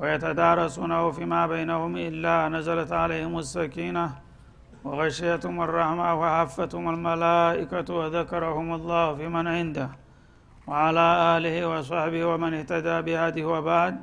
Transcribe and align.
ويتدارسونه 0.00 1.02
فيما 1.16 1.42
بينهم 1.46 1.92
إلا 2.08 2.48
نزلت 2.54 2.92
عليهم 3.02 3.34
السكينة 3.38 4.06
وغشيتهم 4.84 5.56
الرحمة 5.66 6.08
وحفتهم 6.20 6.84
الملائكة 6.94 7.88
وذكرهم 7.98 8.68
الله 8.78 9.06
في 9.18 9.26
من 9.34 9.46
عنده 9.56 9.88
وعلى 10.68 11.06
آله 11.34 11.56
وصحبه 11.72 12.22
ومن 12.30 12.52
اهتدى 12.54 12.96
بهذه 13.06 13.44
وبعد. 13.44 13.94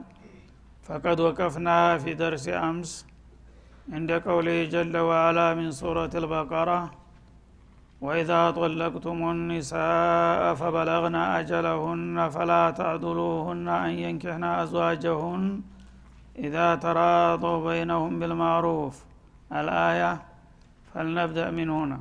فقد 0.87 1.19
وقفنا 1.19 1.97
في 1.97 2.13
درس 2.13 2.45
أمس 2.49 2.91
عند 3.93 4.11
قوله 4.27 4.57
جل 4.75 4.95
وعلا 4.97 5.47
من 5.59 5.71
سورة 5.71 6.13
البقرة 6.21 6.91
وإذا 8.05 8.41
طلقتم 8.51 9.17
النساء 9.35 10.41
فبلغن 10.59 11.15
أجلهن 11.39 12.29
فلا 12.35 12.63
تعدلوهن 12.79 13.67
أن 13.67 13.91
ينكحن 14.05 14.43
أزواجهن 14.43 15.43
إذا 16.37 16.75
تراضوا 16.75 17.73
بينهم 17.73 18.19
بالمعروف 18.19 19.03
الآية 19.51 20.21
فلنبدأ 20.93 21.51
من 21.51 21.69
هنا. 21.69 21.99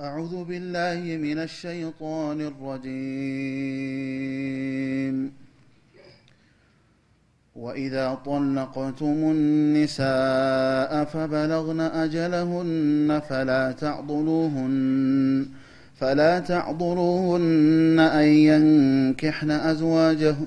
أعوذ 0.00 0.44
بالله 0.44 1.16
من 1.16 1.38
الشيطان 1.38 2.40
الرجيم. 2.40 3.84
وإذا 7.56 8.14
طلقتم 8.14 9.30
النساء 9.36 11.04
فبلغن 11.04 11.80
أجلهن 11.80 13.22
فلا 13.28 13.72
تعضلوهن 13.72 15.46
فلا 15.94 16.38
تعضلوهن 16.38 17.98
أن 18.00 18.24
ينكحن 18.24 19.50
أزواجهن 19.50 20.46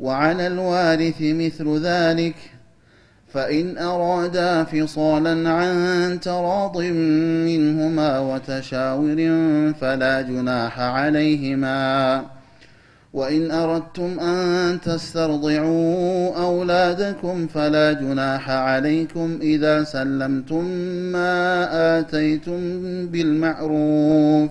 وعلى 0.00 0.46
الوارث 0.46 1.16
مثل 1.20 1.78
ذلك 1.78 2.34
فإن 3.32 3.78
أرادا 3.78 4.64
فصالا 4.64 5.50
عن 5.50 6.20
تراض 6.20 6.78
منهما 7.46 8.18
وتشاور 8.18 9.16
فلا 9.80 10.20
جناح 10.20 10.80
عليهما. 10.80 12.22
وإن 13.12 13.50
أردتم 13.50 14.20
أن 14.20 14.80
تسترضعوا 14.80 16.36
أولادكم 16.36 17.46
فلا 17.46 17.92
جناح 17.92 18.50
عليكم 18.50 19.38
إذا 19.42 19.84
سلمتم 19.84 20.64
ما 21.12 21.68
آتيتم 21.98 22.60
بالمعروف. 23.06 24.50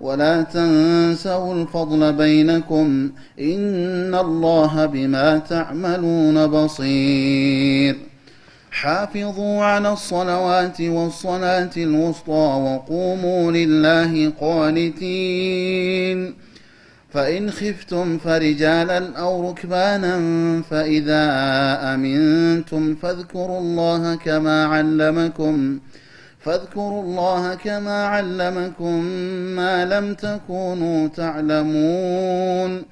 ولا 0.00 0.42
تنسوا 0.42 1.54
الفضل 1.54 2.12
بينكم 2.12 3.10
إن 3.40 4.14
الله 4.14 4.86
بما 4.86 5.38
تعملون 5.38 6.46
بصير. 6.46 7.96
حافظوا 8.70 9.64
على 9.64 9.92
الصلوات 9.92 10.80
والصلاة 10.80 11.70
الوسطى 11.76 12.30
وقوموا 12.30 13.52
لله 13.52 14.32
قانتين. 14.40 16.34
فإن 17.10 17.50
خفتم 17.50 18.18
فرجالا 18.18 19.18
أو 19.18 19.50
ركبانا 19.50 20.16
فإذا 20.70 21.24
أمنتم 21.94 22.94
فاذكروا 22.94 23.60
الله 23.60 24.14
كما 24.14 24.64
علمكم 24.64 25.78
فاذكروا 26.46 27.02
الله 27.02 27.54
كما 27.54 28.06
علمكم 28.06 29.02
ما 29.56 29.84
لم 29.84 30.14
تكونوا 30.14 31.08
تعلمون. 31.08 32.82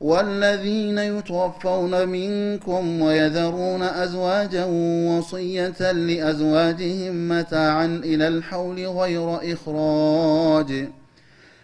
والذين 0.00 0.98
يتوفون 0.98 2.08
منكم 2.08 3.02
ويذرون 3.02 3.82
أزواجا 3.82 4.64
وصية 5.08 5.92
لأزواجهم 5.92 7.28
متاعا 7.28 8.00
إلى 8.04 8.28
الحول 8.28 8.86
غير 8.86 9.52
إخراج. 9.52 10.88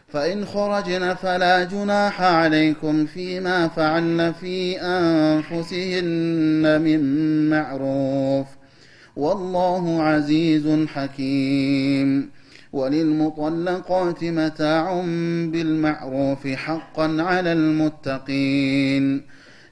فإن 0.09 0.45
خرجن 0.45 1.15
فلا 1.15 1.65
جناح 1.65 2.23
عليكم 2.23 3.07
فيما 3.07 3.69
فعلن 3.69 4.33
في 4.33 4.81
أنفسهن 4.81 6.81
من 6.81 7.01
معروف. 7.51 8.58
والله 9.19 10.03
عزيز 10.03 10.87
حكيم. 10.95 12.31
وللمطلقات 12.73 14.25
متاع 14.25 15.01
بالمعروف 15.53 16.47
حقا 16.47 17.23
على 17.23 17.53
المتقين. 17.53 19.05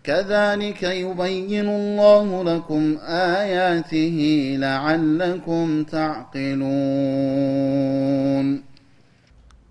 كذلك 0.05 0.83
يبين 0.83 1.69
الله 1.69 2.45
لكم 2.45 2.97
آياته 3.39 4.17
لعلكم 4.59 5.85
تعقلون. 5.85 6.67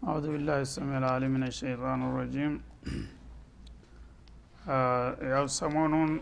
أعوذ 0.07 0.25
بالله 0.31 0.61
السميع 0.61 0.97
العليم 0.97 1.31
من 1.31 1.43
الشيطان 1.43 1.99
الرجيم. 2.09 2.53
آه 4.69 5.17
يا 5.21 5.47
سمون 5.47 6.19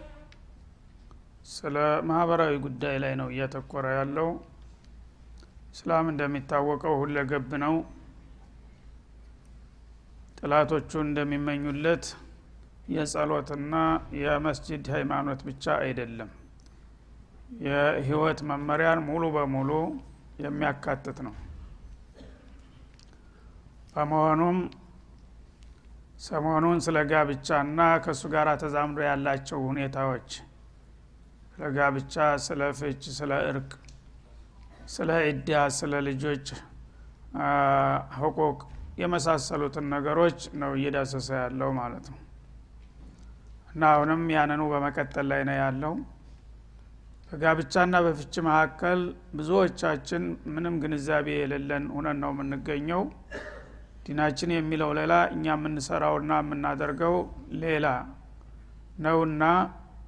ስለ 1.45 1.75
ማህበራዊ 2.09 2.53
ጉዳይ 2.65 2.95
ላይ 3.03 3.13
ነው 3.19 3.27
እያተኮረ 3.31 3.85
ያለው። 3.97 4.29
እስላም 5.73 6.05
እንደሚታወቀው 6.11 6.93
ሁለገብ 7.01 7.51
ነው። 7.63 7.75
ጥላቶቹ 10.39 10.91
እንደሚመኙለት 11.05 12.05
የጸሎትና 12.89 13.73
የመስጅድ 14.21 14.85
ሃይማኖት 14.95 15.41
ብቻ 15.49 15.65
አይደለም። 15.83 16.31
የህይወት 17.65 18.39
መመሪያን 18.49 19.01
ሙሉ 19.07 19.23
በሙሉ 19.35 19.71
የሚያካትት 20.43 21.17
ነው። 21.27 21.35
በመሆኑም 23.95 24.57
ሰሞኑን 26.21 26.79
ስለ 26.85 26.97
ጋብቻና 27.09 27.79
ከእሱ 28.03 28.23
ጋር 28.33 28.47
ተዛምዶ 28.61 28.99
ያላቸው 29.07 29.59
ሁኔታዎች 29.69 30.29
ስለ 31.53 31.65
ጋብቻ 31.75 32.13
ስለ 32.45 32.61
ፍች 32.77 33.03
ስለ 33.17 33.31
እርቅ 33.49 33.71
ስለ 34.93 35.09
ኢዳ 35.27 35.49
ስለ 35.77 35.93
ልጆች 36.07 36.45
ህቁቅ 38.17 38.57
የመሳሰሉትን 39.01 39.85
ነገሮች 39.93 40.39
ነው 40.61 40.71
እየዳሰሰ 40.79 41.29
ያለው 41.43 41.69
ማለት 41.79 42.05
ነው። 42.11 42.19
እና 43.73 43.83
አሁንም 43.93 44.23
ያንኑ 44.35 44.63
በመቀጠል 44.73 45.25
ላይ 45.31 45.41
ነው 45.49 45.55
ያለው። 45.61 45.93
በጋብቻና 47.29 47.95
በፍች 48.05 48.35
መካከል 48.47 48.99
ብዙዎቻችን 49.37 50.23
ምንም 50.55 50.75
ግንዛቤ 50.83 51.27
የሌለን 51.37 51.85
ሁነን 51.95 52.19
ነው 52.23 52.31
የምንገኘው። 52.33 53.01
ዲናችን 54.05 54.51
የሚለው 54.55 54.91
ሌላ 54.99 55.13
እኛ 55.33 55.45
የምንሰራውና 55.55 56.33
የምናደርገው 56.41 57.15
ሌላ 57.63 57.87
ነውና 58.99 59.43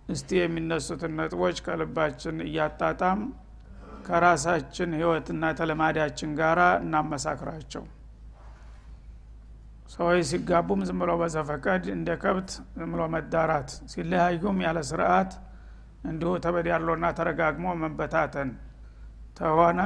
እስቲ 0.10 0.30
የሚነሱትን 0.40 1.14
ነጥቦች 1.20 1.58
ከልባችን 1.66 2.38
እያጣጣም 2.48 3.20
ከራሳችን 4.08 4.90
ህይወትና 4.98 5.44
ተለማዳችን 5.60 6.32
ጋራ 6.40 6.62
እናመሳክራቸው። 6.82 7.84
ሰዎች 9.90 10.22
ሲጋቡም 10.30 10.82
ዝም 10.88 11.00
ብሎ 11.02 11.12
በዘፈቀድ 11.22 11.84
እንደ 11.96 12.10
ከብት 12.22 12.50
ዝም 12.78 12.92
ብሎ 12.94 13.02
መዳራት 13.16 13.70
ሲለያዩም 13.92 14.60
ያለ 14.66 14.80
ስርአት 14.90 15.32
እንዲሁ 16.10 16.32
ተበዳሎና 16.46 17.06
ተረጋግሞ 17.20 17.68
መበታተን። 17.84 18.50
ተሆነ 19.38 19.82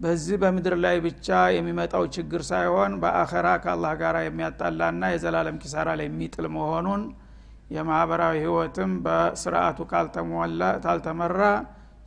በዚህ 0.00 0.36
በምድር 0.42 0.74
ላይ 0.84 0.96
ብቻ 1.06 1.26
የሚመጣው 1.54 2.04
ችግር 2.16 2.42
ሳይሆን 2.50 2.92
በአኸራ 3.02 3.48
ከአላህ 3.62 3.92
ጋር 4.02 4.16
የሚያጣላና 4.26 5.02
የዘላለም 5.12 5.56
ኪሳራ 5.62 5.88
ላይ 6.00 6.06
የሚጥል 6.08 6.46
መሆኑን 6.56 7.02
የማህበራዊ 7.70 8.34
ህይወትም 8.44 8.92
በስርአቱ 9.04 9.78
ካልተመራ 10.84 11.40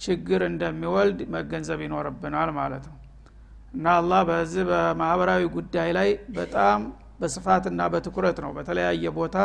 ችግር 0.06 0.42
እንደሚወልድ 0.48 1.20
መገንዘብ 1.36 1.80
ይኖርብናል 1.86 2.50
ማለት 2.58 2.86
ነው። 2.90 2.98
እና 3.74 3.86
አላህ 4.00 4.22
በዚህ 4.30 4.64
በማህበራዊ 4.70 5.42
ጉዳይ 5.58 5.90
ላይ 5.98 6.10
በጣም 6.38 6.80
በስፋትና 7.20 7.82
በትኩረት 7.94 8.38
ነው 8.46 8.52
በተለያየ 8.58 9.06
ቦታ 9.18 9.38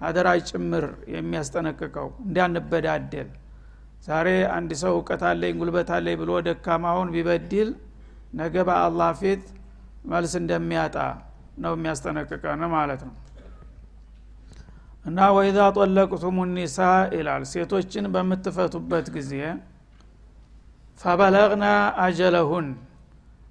አደራ 0.00 0.28
ጭምር 0.48 0.84
የሚያስጠነቅቀው 1.14 2.08
እንዲያንበዳደል 2.24 3.28
ዛሬ 4.06 4.28
አንድ 4.56 4.70
ሰው 4.82 4.92
እውቀት 4.96 5.22
አለኝ 5.28 5.54
ጉልበት 5.60 5.90
አለኝ 5.96 6.16
ብሎ 6.22 6.32
ደካማውን 6.48 7.08
ቢበድል 7.14 7.70
ነገ 8.40 8.54
በአላህ 8.68 9.10
ፊት 9.20 9.44
መልስ 10.12 10.34
እንደሚያጣ 10.40 10.96
ነው 11.64 11.72
የሚያስጠነቅቀን 11.76 12.60
ማለት 12.74 13.00
ነው 13.08 13.14
እና 15.06 15.18
ወይዛ 15.36 15.58
ጠለቅቱም 15.76 16.38
ኒሳ 16.54 16.78
ይላል። 17.16 17.42
ሴቶችን 17.50 18.06
በምትፈቱበት 18.14 19.06
ጊዜ 19.16 19.32
ፈበለግና 21.00 21.64
አጀለሁን። 22.04 22.66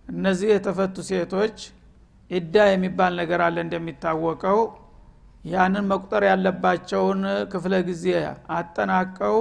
እነዚህ 0.10 0.50
የተፈቱ 0.54 0.96
ሴቶች 1.10 1.58
ኢዳ 2.32 2.56
የሚባል 2.70 3.14
ነገር 3.22 3.40
አለ 3.48 3.58
እንደሚታወቀው። 3.66 4.60
ያንን 5.44 5.86
መቁጠር 5.92 6.24
ያለባቸውን 6.30 7.20
ክፍለ 7.52 7.74
ጊዜ 7.90 8.06
አጠናቀው 8.58 9.38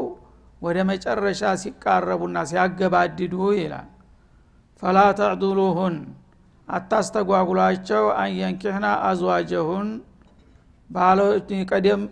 ወደ 0.62 0.78
መጨረሻ 0.90 1.42
ሲቃረቡና 1.62 2.36
ሲያገባድዱ 2.50 3.34
ይላል። 3.58 3.88
ፈላ 4.82 4.98
ተዕዱሉሁን 5.18 5.96
አታስተጓጉሏቸው። 6.68 8.04
አንየንኪህና 8.22 8.86
አዝዋጀሁን 9.08 9.88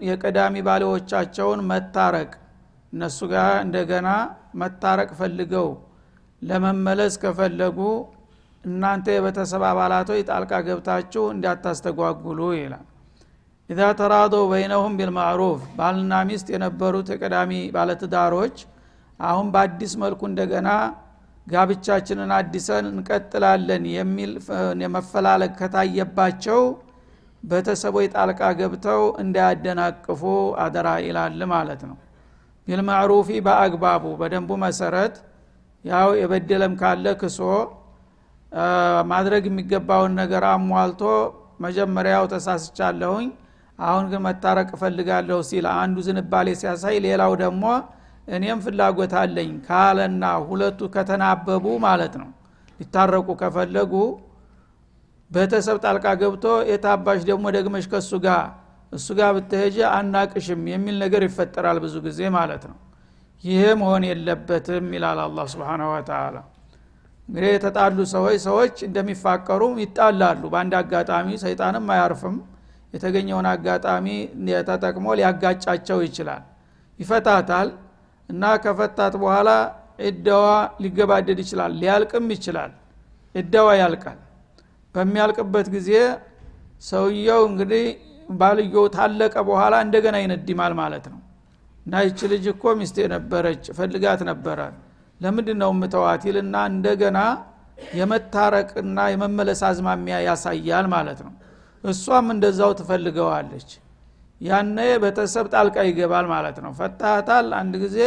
የቀዳሚ 0.08 0.54
ባሌዎቻቸውን 0.68 1.60
መታረቅ 1.70 2.30
እነሱ 2.92 3.18
ጋር 3.32 3.50
እንደገና 3.64 4.08
መታረቅ 4.62 5.10
ፈልገው 5.20 5.68
ለመመለስ 6.42 7.14
ከፈለጉ 7.22 7.78
እናንተ 8.64 9.06
የቤተሰብ 9.14 9.62
አባላቶች 9.68 10.20
ጣልቃ 10.28 10.52
ገብታችሁ 10.66 11.22
እንዲያታስተጓጉሉ 11.34 12.40
ይላል። 12.56 12.84
ኢዛ 13.70 13.80
ተራደው 14.00 14.44
በይነሁም 14.50 14.96
ቢልማዕሩፍ 14.98 15.60
ባልና 15.78 16.12
ሚስት 16.28 16.48
የነበሩት 16.54 17.08
የቀዳሚ 17.12 17.52
ባለትዳሮች 17.76 18.56
አሁን 19.20 19.46
በአዲስ 19.54 19.92
መልኩ 20.02 20.20
እንደገና 20.30 20.68
ጋብቻችንን 21.46 22.30
አዲሰን 22.36 22.86
እንቀጥላለን 22.92 23.84
የሚል 23.96 24.32
የመፈላለግ 24.82 25.52
ከታየባቸው 25.60 26.60
ቤተሰቦች 27.42 28.06
ጣልቃ 28.14 28.40
ገብተው 28.58 29.02
እንዳያደናቅፉ 29.22 30.22
አደራ 30.64 30.88
ይላል 31.06 31.40
ማለት 31.52 31.82
ነው። 31.88 31.96
ቢልማዕሩፊ 32.68 33.28
በአግባቡ 33.46 34.04
በደንቡ 34.20 34.50
መሰረት 34.64 35.14
ያው 35.84 36.08
የበደለም 36.20 36.74
ካለ 36.80 37.06
ክሶ 37.20 37.38
ማድረግ 39.10 39.44
የሚገባውን 39.48 40.12
ነገር 40.20 40.44
አሟልቶ 40.50 41.02
መጀመሪያው 41.64 42.24
ተሳስቻለሁኝ 42.32 43.28
አሁን 43.78 44.04
ግን 44.10 44.20
መታረቅ 44.26 44.68
እፈልጋለሁ 44.76 45.38
ሲል 45.48 45.66
አንዱ 45.74 45.96
ዝንባሌ 46.06 46.48
ሲያሳይ 46.60 46.96
ሌላው 47.06 47.32
ደግሞ 47.42 47.64
እኔም 48.28 48.58
ፍላጎት 48.64 49.12
አለኝ 49.20 49.52
ካለና 49.66 50.24
ሁለቱ 50.48 50.80
ከተናበቡ 50.94 51.64
ማለት 51.86 52.14
ነው። 52.22 52.28
ሊታረቁ 52.80 53.28
ከፈለጉ 53.40 53.94
ቤተሰብ 55.32 55.76
ጣልቃ 55.84 56.06
ገብቶ 56.20 56.44
የታባሽ 56.70 57.20
ደግሞ 57.28 57.44
ደግመሽ 57.56 57.84
ከሱ 57.92 58.10
ጋር? 58.24 58.42
እሱ 58.92 59.06
ጋር 59.18 59.30
ብትሄጀ 59.36 59.76
አናቅሽም 59.90 60.62
የሚል 60.72 60.96
ነገር 61.04 61.22
ይፈጠራል 61.28 61.78
ብዙ 61.84 61.94
ጊዜ 62.06 62.20
ማለት 62.36 62.64
ነው። 62.70 62.76
ይሄ 63.44 63.62
መሆን 63.80 64.02
የለበትም 64.08 64.86
ይላል 64.96 65.20
አላ 65.22 65.44
ስብን 65.52 65.82
ወተላ 65.88 66.36
እንግዲህ 67.28 67.50
የተጣሉ 67.54 67.98
ሰዎች 68.12 68.38
ሰዎች 68.46 68.74
እንደሚፋቀሩ 68.86 69.62
ይጣላሉ። 69.82 70.42
በአንድ 70.52 70.74
አጋጣሚ 70.80 71.28
ሰይጣንም 71.44 71.86
አያርፍም። 71.94 72.36
የተገኘውን 72.94 73.46
አጋጣሚ 73.52 74.06
ተጠቅሞ 74.68 75.06
ሊያጋጫቸው 75.18 75.98
ይችላል። 76.06 76.42
ይፈታታል 76.98 77.68
እና 78.28 78.42
ከፈታት 78.64 79.14
በኋላ 79.22 79.50
እደዋ 80.08 80.44
ሊገባደድ 80.82 81.38
ይችላል 81.44 81.72
ሊያልቅም 81.80 82.28
ይችላል። 82.34 82.72
እደዋ 83.34 83.68
ያልቃል 83.80 84.18
በሚያልቅበት 84.94 85.66
ጊዜ 85.74 85.90
ሰውየው 86.84 87.42
እንግዲህ 87.50 87.84
ባልየው 88.32 88.86
ታለቀ 88.96 89.34
በኋላ 89.48 89.74
እንደገና 89.86 90.16
ይነድማል 90.22 90.72
ማለት 90.80 91.04
ነው። 91.12 91.20
እና 91.86 92.02
ይች 92.06 92.20
ልጅ 92.32 92.44
እኮ 92.52 92.64
ሚስቴ 92.80 93.06
ነበረች 93.14 93.64
ፈልጋት 93.78 94.20
ነበረ። 94.30 94.58
ለምንድን 95.20 95.58
ነው 95.62 95.70
ምተዋት 95.80 96.22
ይልና 96.28 96.56
እንደገና 96.72 97.18
የመታረቅና 97.96 98.98
የመመለስ 99.12 99.60
አዝማሚያ 99.68 100.16
ያሳያል 100.26 100.86
ማለት 100.94 101.20
ነው። 101.26 101.32
እሷም 101.84 102.26
እንደዛው 102.34 102.72
ትፈልገዋለች። 102.80 103.70
ያነ 104.40 104.76
ቤተሰብ 105.02 105.46
ጣልቃ 105.54 105.76
ይገባል 105.88 106.26
ማለት 106.34 106.56
ነው። 106.64 106.72
ፈታታል 106.78 107.48
አንድ 107.60 107.74
ጊዜ 107.84 107.98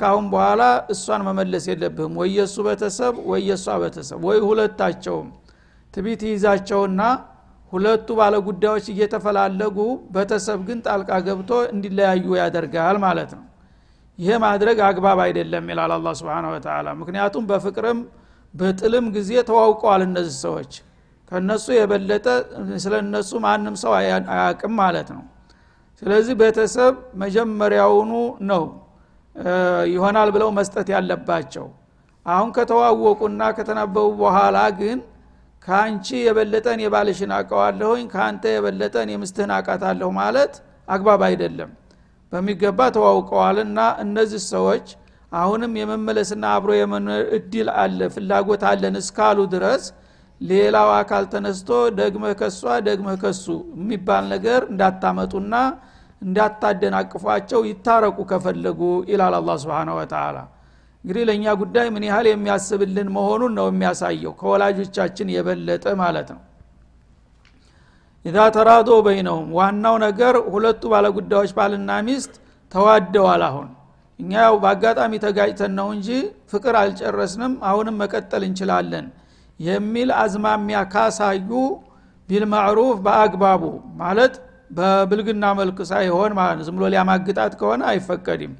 ካሁን 0.00 0.26
በኋላ 0.32 0.62
እሷን 0.94 1.22
መመለስ 1.28 1.64
የለብህም። 1.70 2.14
ወይ 2.20 2.30
የእሱ 2.38 2.56
ቤተሰብ 2.68 3.14
ወይ 3.30 3.42
የእሷ 3.48 3.66
ወይ 4.26 4.38
ሁለታቸውም 4.48 5.28
ትቢት 5.94 6.22
ይዛቸውና 6.28 7.00
ሁለቱ 7.72 8.08
ባለጉዳዮች 8.18 8.86
እየተፈላለጉ 8.92 9.76
ቤተሰብ 10.14 10.60
ግን 10.68 10.78
ጣልቃ 10.86 11.10
ገብቶ 11.26 11.50
እንዲለያዩ 11.72 12.26
ያደርጋል 12.40 12.96
ማለት 13.04 13.30
ነው። 13.38 13.44
ይሄ 14.18 14.32
ማድረግ 14.44 14.78
አግባብ 14.88 15.18
አይደለም 15.24 15.64
ይላል 15.72 15.92
አላ 15.96 16.08
ስብን 16.18 16.46
ወተላ 16.50 16.88
ምክንያቱም 17.00 17.44
በፍቅርም 17.50 18.00
በጥልም 18.54 19.06
ጊዜ 19.16 19.30
ተዋውቀዋል 19.48 20.02
እነዚህ 20.06 20.36
ሰዎች። 20.44 20.72
ከነሱ 21.32 21.66
የበለጠ 21.76 22.26
ስለ 22.84 22.94
እነሱ 23.04 23.30
ማንም 23.44 23.76
ሰው 23.82 23.92
አያቅም 23.96 24.74
ማለት 24.80 25.08
ነው። 25.16 25.24
ስለዚህ 26.02 26.34
ቤተሰብ 26.40 26.94
መጀመሪያውኑ 27.22 28.12
ነው 28.50 28.64
ይሆናል 29.94 30.28
ብለው 30.34 30.48
መስጠት 30.58 30.88
ያለባቸው። 30.94 31.66
አሁን 32.26 32.50
ከተዋወቁና 32.56 33.42
ከተነበቡ 33.56 34.06
በኋላ 34.20 34.58
ግን 34.78 34.98
ከአንቺ 35.66 36.06
የበለጠን 36.22 36.78
የባልሽን 36.84 37.32
አቀዋለሁኝ 37.36 38.04
ከአንተ 38.12 38.44
የበለጠን 38.54 39.08
የምስትህን 39.12 39.52
አቃታለሁ 39.56 40.08
ማለት 40.18 40.54
አግባብ 40.88 41.22
አይደለም። 41.28 41.70
በሚገባ 42.32 42.80
ተዋውቀዋልና 42.96 43.80
እነዚህ 44.04 44.42
ሰዎች 44.52 44.86
አሁንም 45.32 45.72
የመመለስና 45.80 46.44
አብሮ 46.56 46.70
የመኖር 46.78 47.22
እድል 47.36 47.68
አለ 47.82 48.00
ፍላጎት 48.14 48.62
አለን 48.70 48.96
እስካሉ 49.00 49.38
ድረስ 49.54 49.84
ሌላው 50.40 50.88
አካል 50.98 51.24
ተነስቶ 51.32 51.70
ደግመህ 51.98 52.32
ከሷ 52.40 52.60
ደግመህ 52.88 53.16
ከሱ 53.22 53.44
የሚባል 53.78 54.24
ነገር 54.34 54.60
እንዳታመጡና 54.70 55.54
እንዳታደናቅፏቸው 56.22 57.60
ይታረቁ 57.70 58.18
ከፈለጉ 58.30 58.80
ይላል 59.10 59.34
አላ 59.38 59.56
ስብን 59.62 59.90
ወተላ 59.96 60.36
እንግዲህ 61.04 61.22
ለእኛ 61.28 61.46
ጉዳይ 61.60 61.86
ምን 61.94 62.04
ያህል 62.08 62.26
የሚያስብልን 62.28 63.08
መሆኑን 63.16 63.52
ነው 63.58 63.66
የሚያሳየው። 63.70 64.32
ከወላጆቻችን 64.38 65.28
የበለጠ 65.34 65.86
ማለት 66.00 66.28
ነው። 66.34 66.40
ኢዛ 68.24 68.36
ተራዶ 68.54 68.90
በይነውም 69.06 69.48
ዋናው 69.58 69.96
ነገር 70.04 70.34
ሁለቱ 70.52 70.82
ባለጉዳዮች 70.92 71.50
ባልና 71.58 71.90
ሚስት 72.06 72.34
ተዋደዋል 72.72 73.42
አሁን። 73.48 73.68
እኛ 74.18 74.32
ያው 74.42 74.54
በአጋጣሚ 74.62 75.12
ተጋጭተን 75.24 75.72
ነው 75.78 75.88
እንጂ 75.94 76.08
ፍቅር 76.52 76.74
አልጨረስንም 76.82 77.52
አሁንም 77.70 77.96
መቀጠል 78.02 78.42
እንችላለን 78.48 79.06
የሚል 79.60 80.10
አዝማሚያ 80.22 80.78
ካሳዩ 80.92 81.50
ቢልማዕሩፍ 82.28 82.96
በአግባቡ 83.06 83.62
ማለት 84.02 84.34
በብልግና 84.70 85.44
መልክ 85.58 85.78
ሳይሆን 85.90 86.32
ማለት 86.38 86.60
ዝም 86.66 86.76
ብሎ 86.78 86.84
ሊያማግጣት 86.94 87.52
ከሆነ 87.60 87.82
አይፈቀድም 87.90 88.52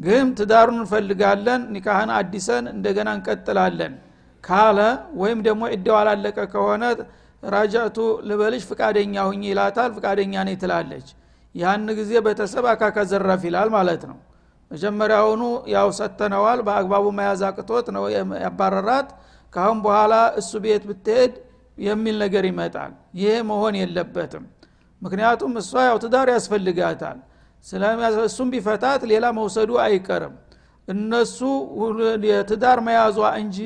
ግን 0.00 0.26
ትዳሩን 0.38 0.78
እንፈልጋለን 0.80 1.62
ኒካህን 1.74 2.10
አዲሰን 2.18 2.64
እንደገና 2.74 3.08
እንቀጥላለን 3.16 3.94
ካለ 4.44 4.78
ወይም 5.20 5.40
ደግሞ 5.46 5.62
እደው 5.74 5.96
አላለቀ 6.00 6.38
ከሆነ 6.52 6.84
ራጃቱ 7.46 7.96
ልበልሽ 8.28 8.62
ፍቃደኛ 8.70 9.14
ሁኝ 9.28 9.42
ይላታል 9.50 9.90
ፍቃደኛ 9.96 10.34
ነኝ 10.48 10.56
ትላለች። 10.62 11.08
ያን 11.54 11.86
ጊዜ 11.98 12.12
ቤተሰብ 12.26 12.64
አካካ 12.72 12.96
ዘራፍ 13.10 13.42
ይላል 13.48 13.68
ማለት 13.76 14.02
ነው። 14.10 14.18
መጀመሪያውኑ 14.70 15.42
ያው 15.74 15.88
ሰተነዋል 15.98 16.60
በአግባቡ 16.66 17.06
መያዝ 17.18 17.40
አቅቶት 17.48 17.86
ነው 17.96 18.04
ያባረራት። 18.44 19.08
ካሁን 19.52 19.78
በኋላ 19.86 20.12
እሱ 20.40 20.50
ቤት 20.64 20.82
ብትሄድ 20.90 21.32
የሚል 21.78 22.16
ነገር 22.24 22.44
ይመጣል። 22.50 22.92
ይሄ 23.20 23.32
መሆን 23.50 23.74
የለበትም። 23.80 24.44
ምክንያቱም 25.02 25.52
እሷ 25.60 25.72
ያው 25.88 25.98
ትዳር 26.04 26.28
ያስፈልጋታል 26.34 27.18
እሱም 28.24 28.48
ቢፈታት 28.52 29.02
ሌላ 29.10 29.26
መውሰዱ 29.38 29.70
አይቀርም። 29.84 30.34
እነሱ 30.88 31.38
የትዳር 32.28 32.78
መያዟ 32.86 33.18
እንጂ 33.40 33.58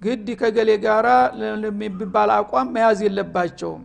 ግድ 0.00 0.28
ከገሌ 0.40 0.70
ጋራ 0.84 1.08
የሚባል 1.72 2.30
አቋም 2.36 2.68
መያዝ 2.76 2.98
የለባቸውም። 3.06 3.82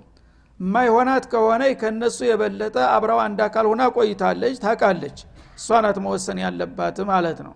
የማይሆናት 0.59 1.25
ከሆነ 1.31 1.63
ከነሱ 1.81 2.17
የበለጠ 2.27 2.75
አብረው 2.93 3.19
አንድ 3.23 3.39
አካል 3.47 3.65
ሆና 3.71 3.83
ቆይታለች 3.95 4.55
ታቃለች 4.63 5.17
እሷ 5.57 5.67
መወሰን 6.05 6.39
ያለባት 6.43 6.97
ማለት 7.09 7.39
ነው። 7.47 7.53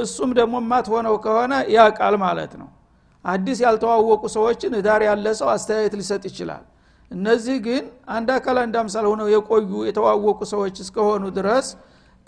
እሱም 0.00 0.30
ደግሞ 0.38 0.54
የማትሆነው 0.62 1.14
ከሆነ 1.24 1.52
ያ 1.74 1.80
ቃል 1.98 2.14
ማለት 2.24 2.52
ነው። 2.62 2.68
አዲስ 3.24 3.58
ያልተዋወቁ 3.64 4.22
ሰዎችን 4.34 4.72
ዳር 4.86 5.02
ያለ 5.06 5.26
ሰው 5.40 5.48
አስተያየት 5.54 5.94
ሊሰጥ 6.00 6.22
ይችላል 6.30 6.64
እነዚህ 7.10 7.56
ግን 7.66 7.84
አንድ 8.16 8.28
አካል 8.34 8.56
አንድ 8.62 8.74
አምሳል 8.80 9.06
ሆነው 9.10 9.28
የቆዩ 9.32 9.70
የተዋወቁ 9.88 10.40
ሰዎች 10.52 10.76
እስከሆኑ 10.84 11.24
ድረስ 11.38 11.68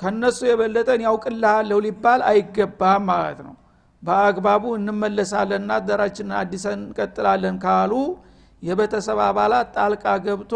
ከነሱ 0.00 0.38
የበለጠን 0.48 1.00
ያውቅልሃለሁ 1.06 1.78
ሊባል 1.86 2.20
አይገባም 2.30 3.04
ማለት 3.10 3.40
ነው። 3.46 3.54
በአግባቡ 4.02 4.64
እንመለሳለንና 4.78 5.72
አደራችንን 5.80 6.36
አዲሰን 6.40 6.78
እንቀጥላለን 6.80 7.56
ካሉ 7.64 7.92
የቤተሰብ 8.62 9.18
አባላት 9.26 9.68
ጣልቃ 9.76 10.04
ገብቶ 10.24 10.52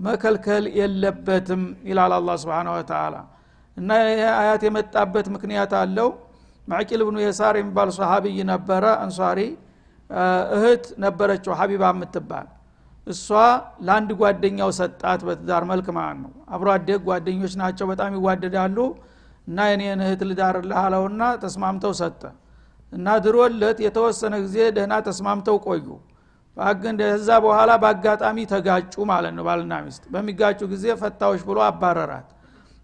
መከልከል 0.00 0.64
የለበትም 0.78 1.62
ይላል 1.88 2.12
አላ 2.16 2.36
ስብን 2.42 2.68
ወተላ 2.74 3.14
እና 3.76 3.90
ይህ 4.04 4.22
አያት 4.36 4.62
የመጣበት 4.66 5.26
ምክንያት 5.34 5.72
አለው። 5.80 6.08
ማዕቂል 6.68 7.02
ብኑ 7.08 7.16
የሳር 7.24 7.56
የሚባል 7.60 7.90
ሰሃቢይ 7.98 8.38
ነበረ 8.50 8.84
አንሷሪ 9.04 9.40
እህት 10.56 10.86
ነበረችው 11.04 11.52
ሀቢባ 11.60 11.84
የምትባል 11.94 12.46
እሷ 13.08 13.26
ለአንድ 13.86 14.10
ጓደኛው 14.20 14.70
ሰጣት 14.78 15.20
በትዳር 15.26 15.62
መልክ 15.70 15.86
ማለት 15.96 16.18
ነው። 16.24 16.32
አብሮ 16.48 16.68
አደግ 16.74 17.00
ጓደኞች 17.08 17.54
ናቸው 17.60 17.86
በጣም 17.92 18.10
ይዋደዳሉ። 18.18 18.76
እና 19.48 19.58
የኔን 19.70 20.00
እህት 20.04 20.22
ልዳርልህ 20.30 20.78
አለውና 20.82 21.22
ተስማምተው 21.44 21.92
ሰጠ። 22.00 22.22
እና 22.92 23.06
ድሮለት 23.24 23.78
የተወሰነ 23.84 24.34
ጊዜ 24.44 24.56
ደህና 24.76 24.94
ተስማምተው 25.06 25.56
ቆዩ። 25.66 25.86
ከዛ 26.56 27.28
በኋላ 27.44 27.70
በአጋጣሚ 27.82 28.38
ተጋጩ 28.52 28.94
ማለት 29.10 29.32
ነው 29.36 29.44
ባልና 29.48 29.74
ሚስት። 29.84 30.04
በሚጋጩ 30.14 30.60
ጊዜ 30.72 30.84
ፈታዎች 31.02 31.42
ብሎ 31.48 31.58
አባረራት። 31.66 32.28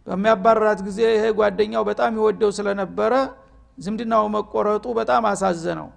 በሚያባረራት 0.06 0.80
ጊዜ 0.86 1.00
ይሄ 1.10 1.24
ጓደኛው 1.38 1.82
በጣም 1.90 2.12
ይወደው 2.18 2.50
ስለነበረ 2.58 3.12
ዝምድናው 3.78 4.24
መቆረጡ 4.34 4.86
በጣም 4.98 5.22
አሳዘነው 5.30 5.88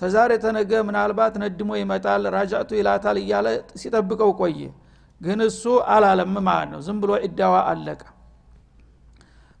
ተዛሬ 0.00 0.30
ተነገ 0.42 0.72
ምናልባት 0.86 1.34
ነድሞ 1.42 1.70
ይመጣል 1.80 2.22
ራጃቱ 2.36 2.70
ይላታል 2.78 3.16
እያለ 3.22 3.46
ሲጠብቀው 3.80 4.30
ቆየ። 4.40 4.60
ግን 5.20 5.40
እሱ 5.46 5.62
አላለም 5.94 6.34
ማለት 6.48 6.68
ነው። 6.72 6.80
ዝም 6.86 6.98
ብሎ 7.02 7.10
ኢዳዋ 7.26 7.54
አለቀ። 7.70 8.02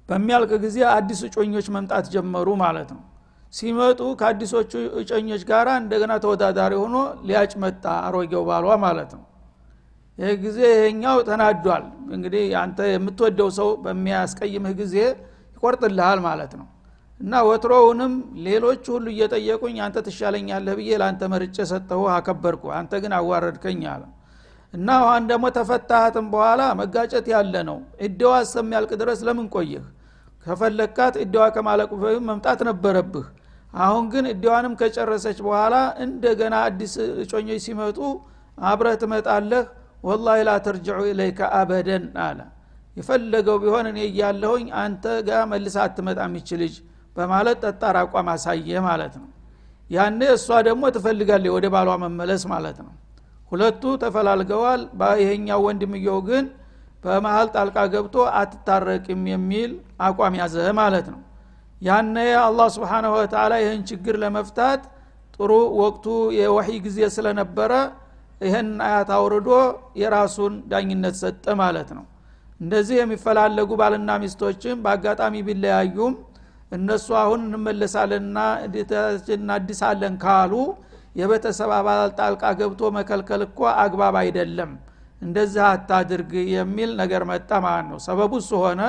በሚያልቅ 0.08 0.52
ጊዜ 0.64 0.78
አዲስ 0.94 1.20
እጮኞች 1.28 1.66
መምጣት 1.76 2.06
ጀመሩ 2.14 2.48
ማለት 2.64 2.90
ነው። 2.96 3.02
ሲመጡ 3.52 4.00
ከአዲሶቹ 4.20 4.72
እጮኞች 5.00 5.42
ጋር 5.50 5.66
እንደገና 5.76 6.12
ተወዳዳሪ 6.24 6.72
ሆኖ 6.82 6.96
ሊያጭ 7.28 7.52
መጣ 7.64 7.84
አሮጌው 8.06 8.42
ባሏ 8.48 8.66
ማለት 8.84 9.10
ነው። 9.18 9.24
ይህ 10.18 10.32
ጊዜ 10.42 10.58
ይሄኛው 10.74 11.18
ተናዷል። 11.28 11.84
እንግዲህ 12.16 12.44
አንተ 12.60 12.78
የምትወደው 12.90 13.48
ሰው 13.58 13.68
በሚያስቀይምህ 13.84 14.74
ጊዜ 14.80 14.96
ይቆርጥልሃል 15.54 16.18
ማለት 16.26 16.52
ነው 16.60 16.66
እና 17.24 17.34
ወትሮውንም 17.48 18.14
ሌሎች 18.46 18.84
ሁሉ 18.92 19.06
እየጠየቁኝ 19.12 19.76
አንተ 19.84 19.98
ትሻለኛለህ 20.06 20.74
ብዬ 20.78 20.90
ለአንተ 21.00 21.22
መርጬ 21.32 21.56
ሰጠሁ 21.70 22.00
አከበርኩ። 22.14 22.64
አንተ 22.78 22.92
ግን 23.02 23.12
አዋረድከኝ 23.18 23.82
አለ። 23.92 24.02
እና 24.74 24.88
አሁን 25.02 25.24
ደግሞ 25.30 25.44
ተፈታሃትም 25.56 26.26
በኋላ 26.32 26.62
መጋጨት 26.80 27.26
ያለ 27.32 27.54
ነው። 27.68 27.78
እደዋ 28.06 28.32
እስከሚያልቅ 28.46 28.90
ድረስ 29.02 29.20
ለምን 29.26 29.46
ቆየህ? 29.54 29.84
ከፈለካት 30.46 31.14
እደዋ 31.24 31.44
ከማለቁ 31.54 31.90
በፊት 32.00 32.22
መምጣት 32.30 32.60
ነበረብህ። 32.70 33.26
አሁን 33.78 34.04
ግን 34.12 34.24
እደዋንም 34.32 34.74
ከጨረሰች 34.80 35.38
በኋላ 35.46 35.74
እንደገና 36.04 36.54
አዲስ 36.68 36.92
እጮኞች 37.22 37.62
ሲመጡ 37.66 37.98
አብረህ 38.64 38.96
ትመጣለህ። 39.02 39.64
ወላሂ 40.04 40.40
ላ 40.46 40.52
ተርጅዑ 40.66 40.98
ኢለይከ 41.10 41.40
አበደን 41.58 42.04
አለ። 42.24 42.38
የፈለገው 42.96 43.56
ቢሆን 43.62 43.86
እኔ 43.90 43.98
እያለሁኝ 44.10 44.66
አንተ 44.82 45.04
ጋር 45.28 45.42
መልስ 45.52 45.76
አትመጣ 45.84 46.18
የሚችል 46.28 46.60
ልጅ 46.64 46.74
በማለት 47.16 47.56
ጠጣር 47.64 47.96
አቋም 48.00 48.28
አሳየ 48.32 48.80
ማለት 48.86 49.14
ነው። 49.20 49.28
ያኔ 49.90 50.20
እሷ 50.36 50.48
ደግሞ 50.68 50.84
ትፈልጋለች 50.94 51.52
ወደ 51.56 51.66
ባሏ 51.74 51.90
መመለስ 52.04 52.42
ማለት 52.52 52.78
ነው። 52.84 52.92
ሁለቱ 53.52 53.82
ተፈላልገዋል። 54.02 54.82
ይሄኛው 55.22 55.60
ወንድምየው 55.66 56.18
ግን 56.28 56.44
በመሀል 57.04 57.48
ጣልቃ 57.54 57.78
ገብቶ 57.94 58.16
አትታረቅም 58.38 59.22
የሚል 59.32 59.70
አቋም 60.06 60.34
ያዘ 60.40 60.56
ማለት 60.80 61.06
ነው። 61.14 61.20
ያነ 61.80 62.16
አላህ 62.42 62.68
ስብሓናሁ 62.76 63.12
ወተላ 63.18 63.52
ይህን 63.62 63.82
ችግር 63.90 64.14
ለመፍታት 64.22 64.82
ጥሩ 65.36 65.50
ወቅቱ 65.80 66.06
የወሒ 66.38 66.68
ጊዜ 66.84 66.98
ስለነበረ 67.16 67.72
ይህን 68.40 68.68
አያት 68.86 69.10
አውርዶ 69.16 69.50
የራሱን 70.00 70.54
ዳኝነት 70.70 71.14
ሰጠ 71.22 71.46
ማለት 71.60 71.90
ነው። 71.98 72.04
እንደዚህ 72.60 72.96
የሚፈላለጉ 73.00 73.70
ባልና 73.80 74.10
ሚስቶችም 74.22 74.76
በአጋጣሚ 74.84 75.34
ቢለያዩም 75.46 76.14
እነሱ 76.72 77.06
አሁን 77.20 77.40
እንመለሳለንና 77.48 78.38
እናድሳለን 79.36 80.14
ካሉ 80.22 80.52
የቤተሰብ 81.16 81.70
አባል 81.76 82.10
ጣልቃ 82.18 82.44
ገብቶ 82.60 82.90
መከልከል 82.96 83.42
እኮ 83.46 83.60
አግባብ 83.82 84.14
አይደለም። 84.22 84.70
እንደዚህ 85.22 85.62
አታድርግ 85.68 86.32
የሚል 86.54 86.90
ነገር 87.00 87.22
መጣ 87.30 87.50
ማለት 87.66 87.86
ነው። 87.90 87.98
ሰበቡ 88.06 88.32
ሆነ። 88.62 88.80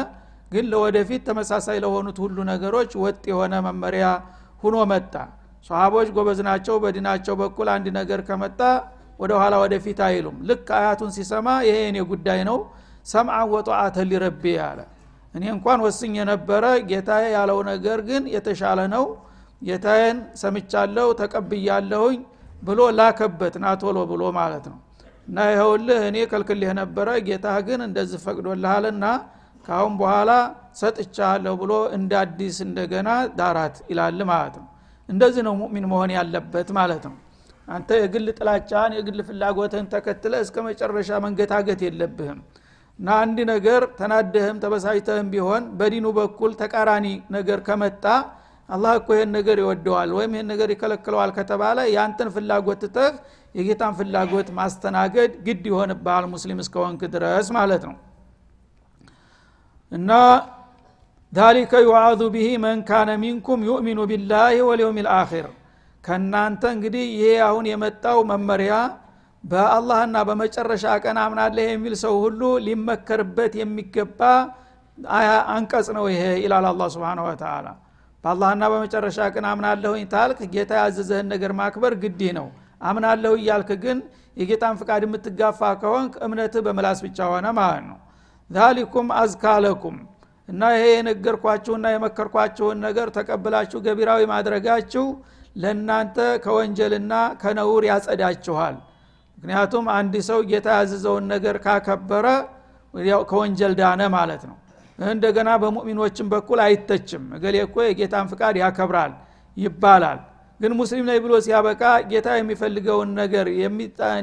ግን 0.52 0.66
ለወደፊት 0.72 1.22
ተመሳሳይ 1.28 1.78
ለሆኑት 1.84 2.18
ሁሉ 2.24 2.38
ነገሮች 2.52 2.92
ወጥ 3.04 3.24
የሆነ 3.32 3.54
መመሪያ 3.68 4.06
ሁኖ 4.64 4.76
መጣ። 4.92 5.14
ሰሃቦች 5.70 6.08
ጎበዝ 6.16 6.40
ናቸው 6.48 6.76
በዲናቸው 6.84 7.36
በኩል 7.42 7.68
አንድ 7.76 7.88
ነገር 7.98 8.20
ከመጣ 8.28 8.60
ወደ 9.20 9.32
ኋላ 9.42 9.56
ወደፊት 9.64 10.00
አይሉም። 10.08 10.38
ልክ 10.50 10.68
አያቱን 10.78 11.12
ሲሰማ 11.16 11.48
ይሄ 11.68 11.78
የኔ 11.86 11.98
ጉዳይ 12.12 12.40
ነው 12.50 12.58
ሰምዓ 13.06 13.38
ወጠአተ 13.54 13.98
ሊረቢ 14.10 14.44
አለ 14.66 14.80
እኔ 15.36 15.44
እንኳን 15.54 15.80
ወስኝ 15.86 16.14
የነበረ 16.20 16.66
ጌታዬ 16.90 17.24
ያለው 17.36 17.60
ነገር 17.70 18.00
ግን 18.10 18.24
የተሻለ 18.36 18.80
ነው። 18.94 19.06
ጌታዬን 19.62 20.18
ሰምቻለሁ 20.42 21.08
ተቀብያለሁኝ 21.22 22.20
ብሎ 22.62 22.82
ላከበት 23.00 23.56
ናቶሎ 23.64 23.98
ብሎ 24.12 24.24
ማለት 24.38 24.66
ነው። 24.72 24.78
እና 25.28 25.38
ይኸውልህ 25.52 26.02
እኔ 26.10 26.18
ከልክልህ 26.32 26.72
ነበረ 26.80 27.08
ጌታህ 27.28 27.58
ግን 27.68 27.80
እንደዚህ 27.88 28.20
ፈቅዶልሃልና 28.26 29.06
ካሁን 29.66 29.94
በኋላ 30.02 30.32
ሰጥቻለሁ 30.82 31.54
ብሎ 31.62 31.74
እንደ 31.98 32.12
አዲስ 32.22 32.58
እንደገና 32.68 33.10
ዳራት 33.40 33.78
ይላል 33.92 34.20
ማለት 34.32 34.56
ነው። 34.62 34.68
እንደዚህ 35.10 35.42
ነው 35.48 35.54
ሙእሚን 35.62 35.86
መሆን 35.92 36.12
ያለበት 36.18 36.70
ማለት 36.78 37.04
ነው። 37.10 37.16
አንተ 37.68 37.90
የግል 38.02 38.28
ጥላቻን 38.38 38.92
የግል 38.98 39.20
ፍላጎትን 39.28 39.86
ተከትለ 39.94 40.34
እስከ 40.46 40.58
መጨረሻ 40.68 41.10
መንገታገት 41.26 41.80
የለብህም 41.86 42.40
እና 42.99 43.09
አንድ 43.25 43.39
ነገር 43.55 43.83
ተናደህም 43.99 44.57
ተበሳጭተህም 44.63 45.29
ቢሆን 45.35 45.63
በዲኑ 45.79 46.07
በኩል 46.19 46.53
ተቃራኒ 46.63 47.07
ነገር 47.37 47.59
ከመጣ 47.69 48.05
አላህ 48.69 48.93
እኮ 49.01 49.09
ይህን 49.17 49.31
ነገር 49.39 49.57
ይወደዋል 49.63 50.11
ወይም 50.17 50.33
ይህን 50.37 50.49
ነገር 50.53 50.69
ይከለክለዋል 50.75 51.31
ከተባለ 51.39 51.79
ያንተን 51.97 52.29
ፍላጎት 52.35 52.83
ትተህ 52.85 53.15
የጌታን 53.59 53.95
ፍላጎት 54.01 54.49
ማስተናገድ 54.59 55.33
ግድ 55.47 55.65
ይሆንብሃል 55.71 56.27
ሙስሊም 56.35 56.61
እስከሆንክ 56.65 57.03
ድረስ 57.17 57.49
ማለት 57.59 57.85
ነው 57.91 57.97
እና 59.93 60.11
ذلك 61.33 61.73
يوعظ 61.87 62.21
به 62.35 62.49
من 62.59 62.77
كان 62.91 63.09
منكم 63.25 63.59
يؤمن 63.71 63.99
بالله 64.11 64.55
واليوم 64.69 64.97
الآخر 65.05 65.47
ከእናንተ 66.05 66.63
እንግዲህ 66.77 67.05
ይሄ 67.17 67.25
አሁን 67.49 67.65
የመጣው 67.73 68.19
መመሪያ 68.31 68.73
በአላህና 69.46 70.18
በመጨረሻ 70.28 70.86
ቀን 71.04 71.18
አምናለህ 71.24 71.66
የሚል 71.72 71.96
ሰው 72.04 72.14
ሁሉ 72.24 72.42
ሊመከርበት 72.68 73.54
የሚገባ 73.60 74.22
አንቀጽ 75.54 75.88
ነው 75.98 76.06
ይሄ 76.12 76.24
ይላል 76.44 76.66
አላ 76.70 76.84
ስብን 76.94 77.20
ወተላ 77.26 77.68
በአላህና 78.24 78.64
በመጨረሻ 78.74 79.18
ቀን 79.34 79.46
አምናለሁኝ 79.50 80.04
ታልክ 80.14 80.40
ጌታ 80.54 80.72
ያዘዘህን 80.80 81.28
ነገር 81.34 81.52
ማክበር 81.60 81.94
ግዲህ 82.04 82.32
ነው። 82.38 82.48
አምናለሁ 82.82 83.32
እያልክ 83.40 83.70
ግን 83.84 83.98
የጌታን 84.38 84.80
ፍቃድ 84.80 85.04
የምትጋፋ 85.06 85.62
ከሆንክ 85.82 86.14
እምነትህ 86.26 86.64
በምላስ 86.66 87.00
ብቻ 87.06 87.28
ሆነ 87.34 87.46
ማለት 87.60 87.84
ነው። 87.90 88.00
ዛሊኩም 88.50 89.08
አዝካለኩም 89.20 89.96
እና 90.50 90.62
ይሄ 90.76 90.84
የነገርኳችሁና 90.92 91.86
የመከርኳችሁን 91.94 92.82
ነገር 92.88 93.08
ተቀብላችሁ 93.16 93.80
ገቢራዊ 93.86 94.22
ማድረጋችሁ 94.34 95.06
ለእናንተ 95.56 96.18
ከወንጀልና 96.44 97.14
ከነውር 97.42 97.84
ያጸዳችኋል 97.92 98.76
ምክንያቱም 99.46 99.86
አንድ 99.94 100.14
ሰው 100.28 100.40
ጌታ 100.50 100.68
ያዘዘውን 100.78 101.26
ነገር 101.32 101.56
ካከበረ 101.66 102.28
ከወንጀል 103.30 103.74
ዳነ 103.80 104.02
ማለት 104.16 104.44
ነው። 104.50 104.56
እንደገና 105.00 105.50
በሙእሚኖችም 105.62 106.28
በኩል 106.34 106.60
አይተችም። 106.64 107.24
እገሌ 107.38 107.56
እኮ 107.66 107.76
የጌታን 107.86 108.26
ፍቃድ 108.32 108.56
ያከብራል 108.62 109.12
ይባላል። 109.58 110.20
ግን 110.60 110.72
ሙስሊም 110.80 111.06
ነኝ 111.10 111.18
ብሎ 111.26 111.34
ሲያበቃ 111.46 111.82
ጌታ 112.12 112.28
የሚፈልገውን 112.38 113.10
ነገር 113.20 113.46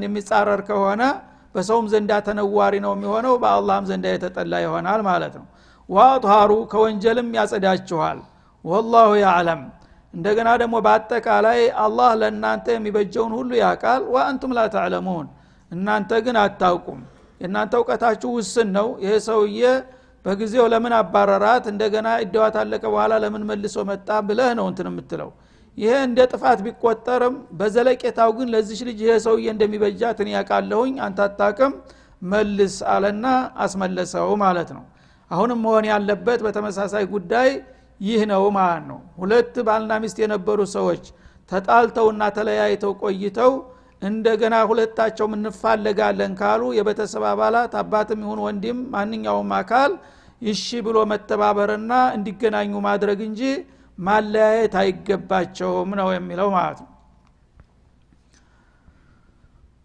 የሚጻረር 0.03 0.63
ከሆነ 0.69 1.03
በሰውም 1.55 1.87
ዘንዳ 1.93 2.13
ተነዋሪ 2.27 2.75
ነው 2.85 2.93
የሚሆነው 2.97 3.35
በአላህም 3.43 3.87
ዘንዳ 3.91 4.07
የተጠላ 4.15 4.53
ይሆናል 4.65 5.01
ማለት 5.11 5.35
ነው። 5.41 5.47
ዋጥሃሩ 5.89 6.53
ከወንጀልም 6.73 7.31
ያጸዳችኋል። 7.39 8.19
ወላሁ 8.65 9.11
ያዕለም 9.25 9.63
እንደገና 10.15 10.49
ደግሞ 10.63 10.75
በአጠቃላይ 10.87 11.61
አላህ 11.85 12.11
ለእናንተ 12.21 12.67
የሚበጀውን 12.75 13.33
ሁሉ 13.39 13.51
ያውቃል። 13.63 14.03
ወአንቱም 14.15 14.53
ላ 14.57 14.63
ተዕለሙን 14.75 15.27
እናንተ 15.71 16.11
ግን 16.27 16.37
አታውቁም። 16.43 17.01
የእናንተ 17.41 17.73
እውቀታችሁ 17.81 18.31
ውስን 18.39 18.69
ነው። 18.77 18.89
ይሄ 19.05 19.13
ሰውዬ 19.29 19.63
በጊዜው 20.25 20.67
ለምን 20.73 20.93
አባረራት? 20.99 21.65
እንደገና 21.73 22.09
እደዋ 22.25 22.45
ታለቀ 22.57 22.83
በኋላ 22.93 23.13
ለምን 23.25 23.43
መልሶ 23.49 23.77
መጣ 23.91 24.09
ብለህ 24.29 24.51
ነው 24.59 24.67
እንትን 24.71 24.89
የምትለው። 24.91 25.31
ይሄ 25.79 25.93
እንደ 26.07 26.21
ጥፋት 26.33 26.59
ቢቆጠርም 26.67 27.35
በዘለቄታው 27.59 28.31
ግን 28.39 28.49
ለዚች 28.55 28.81
ልጅ 28.89 28.99
ይሄ 29.05 29.13
ሰውዬ 29.27 29.47
እንደሚበጃት 29.55 30.19
እኔ 30.25 30.31
ያውቃለሁኝ 30.37 30.95
አንተ 31.07 31.21
መልስ 32.23 32.75
አለና 32.93 33.27
አስመለሰው 33.59 34.29
ማለት 34.43 34.69
ነው። 34.77 34.85
አሁንም 35.31 35.59
መሆን 35.65 35.85
ያለበት 35.91 36.41
በተመሳሳይ 36.47 37.05
ጉዳይ 37.15 37.49
ይህ 38.03 38.23
ነው 38.31 38.45
ማለት 38.57 38.85
ነው። 38.91 39.01
ሁለት 39.21 39.55
ባልና 39.67 39.93
ሚስት 40.03 40.19
የነበሩ 40.23 40.61
ሰዎች 40.75 41.05
ተጣልተውና 41.51 42.23
ተለያይተው 42.37 42.93
ቆይተው 43.03 43.53
እንደገና 44.03 44.55
ሁለታቸው 44.71 45.27
እንፋለጋለን 45.33 46.33
ካሉ 46.41 46.63
የቤተሰብ 46.79 47.25
አባላት 47.33 47.73
አባትም 47.83 48.23
ይሁን 48.25 48.41
ወንድም 48.47 48.79
ማንኛውም 48.95 49.53
አካል 49.59 49.93
ይሺ 50.43 50.67
ብሎ 50.87 50.99
መተባበርና 51.11 51.93
እንዲገናኙ 52.17 52.73
ማድረግ 52.87 53.21
እንጂ 53.29 53.43
ማለያየት 53.99 54.75
አይገባቸውም 54.81 55.91
ነው 56.01 56.09
የሚለው 56.17 56.49
ማለት 56.57 56.81
ነው 56.83 56.92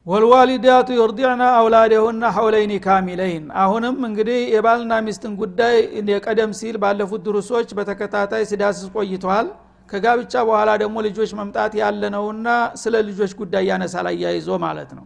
ወልዋሊዳቱ 0.07 0.89
ዩርዲዕና 0.97 1.43
አውላደሁና 1.55 2.25
ሐውለይኒ 2.35 2.73
ካሚለይን። 2.85 3.45
አሁንም 3.63 3.95
እንግዲህ 4.07 4.39
የባልና 4.53 4.93
ሚስትን 5.07 5.33
ጉዳይ 5.41 5.75
የቀደም 6.11 6.51
ሲል 6.59 6.75
ባለፉት 6.83 7.21
ድሩሶች 7.25 7.69
በተከታታይ 7.77 8.43
ሲዳስስ 8.51 8.85
ቆይተዋል 8.95 9.47
ከጋብቻ 9.89 10.33
በኋላ 10.47 10.69
ደግሞ 10.81 10.97
ልጆች 11.07 11.31
መምጣት 11.39 11.73
ያለ 11.81 12.03
ነውና 12.15 12.47
ስለ 12.81 12.95
ልጆች 13.09 13.31
ጉዳይ 13.41 13.63
ያነሳል 13.71 14.07
አያይዞ 14.11 14.49
ማለት 14.65 14.91
ነው። 14.97 15.05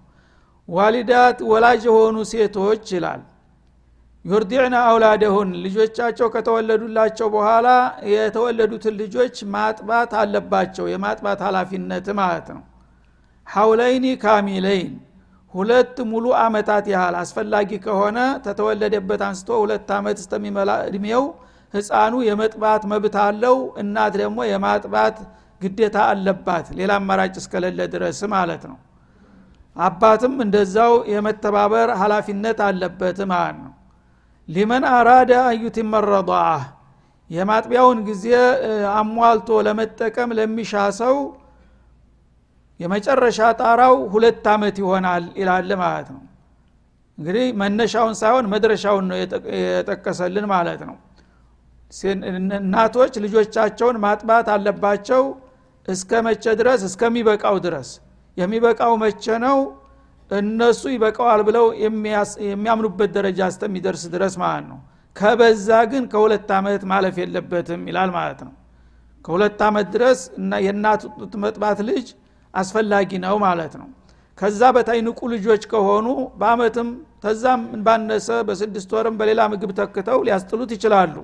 ዋሊዳት 0.70 1.40
ወላጅ 1.52 1.84
የሆኑ 1.90 2.18
ሴቶች 2.32 2.86
ይላል። 2.96 3.22
ዩርዲዕና 4.26 4.76
አውላደሁን 4.88 5.52
ልጆቻቸው 5.64 6.28
ከተወለዱላቸው 6.34 7.30
በኋላ 7.36 7.68
የተወለዱትን 8.14 8.96
ልጆች 9.02 9.38
ማጥባት 9.56 10.12
አለባቸው 10.22 10.86
የማጥባት 10.92 11.40
ሀላፊነት 11.48 12.10
ማለት 12.20 12.50
ነው 12.56 12.62
ሐውለይኒ 13.52 14.06
ካሚለይን 14.22 14.92
ሁለት 15.54 15.96
ሙሉ 16.12 16.26
አመታት 16.42 16.86
ያህል 16.94 17.16
አስፈላጊ 17.22 17.70
ከሆነ 17.86 18.18
ተተወለደበት 18.46 19.22
አንስቶ 19.28 19.50
ሁለት 19.62 19.90
አመት 19.98 20.18
እስተሚመላ 20.22 20.72
እድሜው 20.88 21.24
ህፃኑ 21.74 22.14
የመጥባት 22.28 22.84
መብት 22.92 23.16
አለው 23.24 23.58
እናት 23.82 24.14
ደግሞ 24.22 24.40
የማጥባት 24.52 25.18
ግዴታ 25.62 25.98
አለባት። 26.12 26.68
ሌላ 26.80 26.92
አማራጭ 27.00 27.36
እስከሌለ 27.42 27.80
ድረስ 27.94 28.20
ማለት 28.34 28.64
ነው። 28.72 28.78
አባትም 29.76 30.34
እንደዛው 30.46 30.94
የመተባበር 31.14 31.90
ሀላፊነት 32.02 32.60
አለበት 32.68 33.20
ማለት 33.34 33.58
ነው። 33.62 33.74
ሊመን 34.50 34.86
አራደ 34.96 35.32
አዩቲመ 35.50 35.94
የማጥቢያውን 37.30 38.00
ጊዜ 38.08 38.26
አሟልቶ 38.96 39.50
ለመጠቀም 39.68 40.30
ለሚሻ 40.38 40.72
ሰው 40.98 41.16
የመጨረሻ 42.82 43.40
ጣራው 43.60 43.96
ሁለት 44.14 44.46
አመት 44.54 44.76
ይሆናል 44.82 45.24
ይላል 45.40 45.72
ማለት 45.82 46.08
ነው። 46.16 46.22
እንግዲህ 47.18 47.46
መነሻውን 47.62 48.16
ሳይሆን 48.22 48.46
መድረሻውን 48.54 49.06
ነው 49.10 49.18
የጠቀሰልን 49.20 50.46
ማለት 50.54 50.82
ነው። 50.90 50.96
እናቶች 52.60 53.14
ልጆቻቸውን 53.24 53.98
ማጥባት 54.06 54.48
አለባቸው 54.54 55.24
እስከ 55.88 56.12
መቼ 56.28 56.44
ድረስ? 56.60 56.82
እስከሚበቃው 56.90 57.56
ድረስ። 57.66 57.90
የሚበቃው 58.38 58.94
መቼ 59.04 59.26
ነው? 59.46 59.58
እነሱ 60.32 60.82
ይበቀዋል 60.94 61.42
ብለው 61.48 61.66
የሚያምኑበት 62.48 63.10
ደረጃ 63.18 63.40
እስከሚደርስ 63.52 64.04
ድረስ 64.14 64.34
ማለት 64.44 64.66
ነው። 64.72 64.80
ከበዛ 65.16 65.70
ግን 65.92 66.04
ከሁለት 66.12 66.50
ዓመት 66.58 66.84
ማለፍ 66.92 67.16
የለበትም 67.22 67.82
ይላል 67.90 68.10
ማለት 68.18 68.40
ነው። 68.48 68.54
ከሁለት 69.26 69.60
ዓመት 69.68 69.88
ድረስ 69.96 70.20
እና 70.40 70.52
የእናት 70.66 71.02
መጥባት 71.44 71.80
ልጅ 71.90 72.08
አስፈላጊ 72.54 73.12
ነው 73.26 73.36
ማለት 73.44 73.74
ነው። 73.82 73.88
ከዛ 74.38 74.62
በታይ 74.76 75.00
ንቁ 75.06 75.20
ልጆች 75.34 75.64
ከሆኑ 75.72 76.08
በአመትም 76.40 76.88
ተዛም 77.24 77.62
ባነሰ 77.86 78.30
በስድስት 78.48 78.92
ወርም 78.96 79.16
በሌላ 79.20 79.42
ምግብ 79.52 79.72
ተክተው 79.80 80.20
ሊያስጥሉት 80.28 80.72
ይችላሉ። 80.76 81.16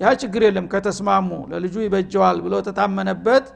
ያ 0.00 0.12
ችግር 0.22 0.42
የለም 0.46 0.66
ከተስማሙ 0.72 1.30
ለልጁ 1.50 1.74
ይበጀዋል 1.84 2.38
ብሎ 2.44 2.54
ተታመነበት 2.68 3.46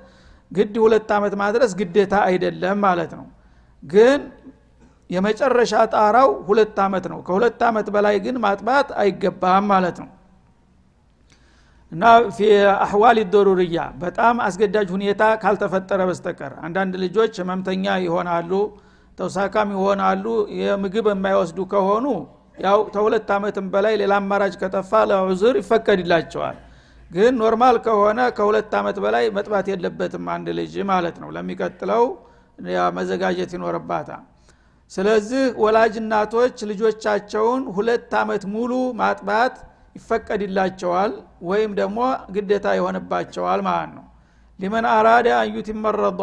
ግድ 0.51 0.75
ሁለት 0.85 1.11
ዓመት 1.17 1.35
ማድረስ 1.43 1.71
ግዴታ 1.81 2.15
አይደለም 2.29 2.79
ማለት 2.87 3.13
ነው። 3.19 3.27
ግን 3.83 4.21
የመጨረሻ 5.11 5.73
ጣራው 5.95 6.31
ሁለት 6.49 6.77
ዓመት 6.85 7.05
ነው። 7.13 7.19
ከሁለት 7.27 7.61
ዓመት 7.69 7.89
በላይ 7.95 8.17
ግን 8.25 8.37
ማጥባት 8.45 8.89
አይገባም 9.03 9.65
ማለት 9.73 9.97
ነው 10.03 10.09
እና 11.95 12.05
أحوال 12.85 13.19
ضرورية 13.33 13.81
በጣም 14.03 14.37
አስገዳጅ 14.47 14.89
ሁኔታ 14.95 15.23
ካልተፈጠረ 15.43 16.01
በስተቀር 16.09 16.53
አንዳንድ 16.67 16.95
ልጆች 17.05 17.35
ህመምተኛ 17.43 17.95
ይሆናሉ 18.05 18.51
ተውሳካም 19.19 19.69
ይሆናሉ 19.77 20.25
የምግብ 20.61 21.09
የማይወስዱ 21.13 21.59
ከሆኑ 21.73 22.07
ያው 22.59 22.79
ተሁለት 22.95 23.29
ዓመትም 23.37 23.67
በላይ 23.73 23.95
ሌላ 24.01 24.15
አማራጭ 24.21 24.55
ከጠፋ 24.61 25.01
ለ 25.11 25.25
عذر 25.25 25.55
ይፈቀድላቸዋል። 25.61 26.57
ግን 27.11 27.33
normal 27.41 27.77
ከሆነ 27.87 28.21
ከሁለት 28.37 28.73
ዓመት 28.79 28.97
በላይ 29.05 29.25
መጥባት 29.37 29.67
የለበትም 29.73 30.25
አንድ 30.35 30.49
ልጅ 30.59 30.75
ማለት 30.91 31.17
ነው። 31.23 31.29
ለሚቀጥለው 31.37 32.05
መዘጋጀት 32.99 33.53
ይኖርባታል። 33.57 34.23
ስለዚህ 34.91 35.45
ወላጅ 35.65 35.95
እናቶች 36.03 36.57
ልጆቻቸውን 36.71 37.63
ሁለት 37.77 38.13
ዓመት 38.21 38.43
ሙሉ 38.55 38.73
ማጥባት 39.01 39.55
ይፈቀድላቸዋል 39.97 41.13
ወይም 41.43 41.73
ደግሞ 41.81 41.99
ግዴታ 42.35 42.67
ይሆንባቸዋል 42.79 43.61
ማለት 43.69 43.91
ነው። 43.99 44.05
ሊመን 44.59 44.87
አንዩት 45.39 45.69
ይመረዷ 45.73 46.23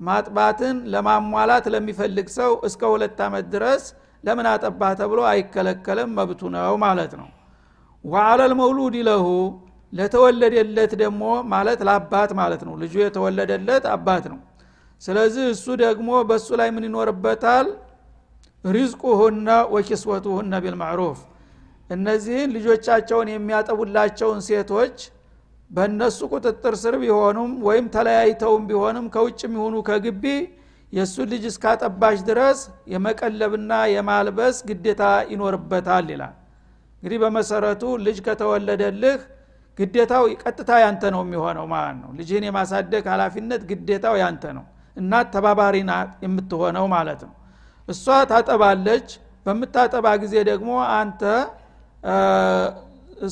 ማጥባትን 0.00 0.76
ለማሟላት 0.92 1.66
ለሚፈልግ 1.74 2.28
ሰው 2.38 2.52
እስከ 2.68 2.82
ሁለት 2.92 3.18
ዓመት 3.26 3.46
ድረስ 3.54 3.84
ለምን 4.24 4.46
አጠባ 4.50 4.80
ተብሎ 5.00 5.20
አይከለከልም? 5.30 6.10
መብቱ 6.18 6.40
ነው 6.54 6.74
ማለት 6.84 7.12
ነው። 7.20 7.28
ወአለል 8.04 8.52
መውሉድ 8.60 8.94
ለሁ 9.08 9.26
ለተወለደለት 9.92 10.92
ደግሞ 11.02 11.22
ማለት 11.52 11.80
ለአባት 11.88 12.30
ማለት 12.40 12.62
ነው። 12.68 12.74
ልጁ 12.82 12.94
የተወለደለት 13.02 13.84
አባት 13.94 14.24
ነው። 14.32 14.38
ስለዚህ 15.02 15.44
እሱ 15.54 15.66
ደግሞ 15.84 16.10
በእሱ 16.28 16.48
ላይ 16.60 16.68
ምን 16.76 16.84
ይኖርበታል? 16.88 17.66
ሪዝቁሁነ 18.64 19.48
ወኪስወቱሁነ 19.74 20.52
ቢልማዕሩፍ 20.64 21.18
እነዚህን 21.90 22.52
ልጆቻቸውን 22.56 23.28
የሚያጠቡላቸውን 23.32 24.40
ሴቶች 24.48 24.96
በእነሱ 25.70 26.18
ቁጥጥር 26.32 26.74
ስር 26.82 26.94
ቢሆኑም 27.02 27.52
ወይም 27.66 27.86
ተለያይተውም 27.94 28.64
ቢሆንም 28.68 29.06
ከውጭ 29.14 29.40
የሚሆኑ 29.46 29.74
ከግቢ 29.88 30.24
የእሱን 30.92 31.28
ልጅ 31.32 31.44
እስካጠባሽ 31.50 32.18
ድረስ 32.28 32.58
የመቀለብና 32.92 33.72
የማልበስ 33.94 34.56
ግዴታ 34.68 35.02
ይኖርበታል 35.32 36.08
ይላል። 36.14 36.34
እንግዲህ 37.02 37.18
በመሰረቱ 37.22 37.82
ልጅ 38.04 38.18
ከተወለደልህ 38.26 39.18
ግዴታው 39.78 40.24
ቀጥታ 40.42 40.70
ያንተ 40.82 41.02
ነው 41.14 41.22
የሚሆነው 41.24 41.66
ማለት 41.72 41.96
ነው። 42.02 42.10
ልጅህን 42.18 42.44
የማሳደግ 42.48 43.04
ሀላፊነት 43.12 43.62
ግዴታው 43.70 44.14
ያንተ 44.22 44.44
ነው። 44.58 44.64
እናት 44.96 45.28
ተባባሪ 45.34 45.76
ናት 45.88 46.10
የምትሆነው 46.24 46.86
ማለት 46.94 47.20
ነው። 47.28 47.34
እሷ 47.88 48.04
ታጠባለች 48.30 49.08
በምታጠባ 49.46 50.06
ጊዜ 50.22 50.34
ደግሞ 50.50 50.70
አንተ 50.98 51.22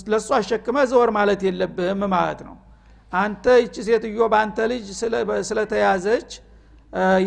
ለእሷ 0.04 0.28
አሸክመ 0.36 0.76
ዘወር 0.90 1.10
ማለት 1.16 1.40
የለብህም 1.46 2.02
ማለት 2.14 2.40
ነው። 2.48 2.56
አንተ 3.12 3.44
ይቺ 3.62 3.76
ሴትዮ 3.88 4.26
በአንተ 4.32 4.58
ልጅ 4.70 4.84
ስለተያዘች 5.48 6.30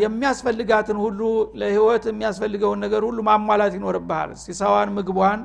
የሚያስፈልጋትን 0.03 0.97
ሁሉ 1.03 1.19
ለህይወት 1.59 2.03
የሚያስፈልገውን 2.09 2.79
ነገር 2.85 3.01
ሁሉ 3.07 3.19
ማሟላት 3.29 3.73
ይኖርብሃል። 3.77 4.31
ሲሳዋን 4.43 4.89
ምግቧን 4.97 5.41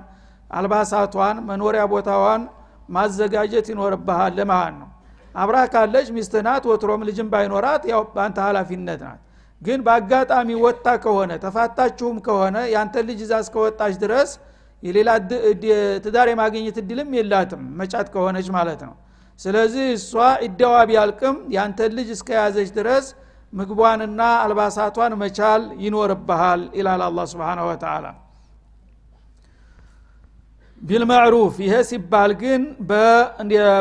አልባሳቷን 0.50 1.36
መኖሪያ 1.48 1.82
ቦታዋን 1.92 2.42
ማዘጋጀት 2.88 3.66
ይኖርብሃል 3.72 4.38
ማለት 4.52 4.76
ነው። 4.80 4.88
አብራ 5.34 5.56
ካለች 5.72 6.06
ሚስትናት 6.16 6.62
ወትሮም 6.70 7.02
ልጅም 7.08 7.28
ባይኖራት 7.32 7.82
ያው 7.92 8.02
በአንተ 8.14 8.38
ሀላፊነት 8.46 9.00
ናት። 9.06 9.20
ግን 9.62 9.80
በአጋጣሚ 9.86 10.48
ወጣ 10.64 10.86
ከሆነ 11.04 11.32
ተፋታችሁም 11.44 12.16
ከሆነ 12.26 12.56
ያንተ 12.74 12.94
ልጅ 13.08 13.18
እዛ 13.26 13.34
እስከወጣች 13.44 13.94
ድረስ 14.04 14.30
የሌላ 14.82 15.10
ትዳር 16.04 16.28
የማግኘት 16.30 16.76
እድልም 16.82 17.10
የላትም። 17.18 17.62
መጫት 17.80 18.08
ከሆነች 18.14 18.48
ማለት 18.56 18.80
ነው። 18.88 18.94
ስለዚህ 19.40 19.84
እሷ 19.96 20.12
እደዋ 20.46 20.74
ቢያልቅም 20.88 21.36
ያንተን 21.54 21.92
ልጅ 21.98 22.08
እስከያዘች 22.16 22.70
ድረስ 22.78 23.06
ምግቧንና 23.52 24.20
አልባሳቷን 24.42 25.12
መቻል 25.22 25.62
ይኖርብሃል 25.84 26.60
ይላል 26.78 27.02
አላ 27.06 27.20
ስብን 27.30 27.60
ወተላ 27.68 28.06
ቢልማዕሩፍ 30.82 31.54
ይሄ 31.64 31.74
ሲባል 31.88 32.30
ግን 32.42 32.62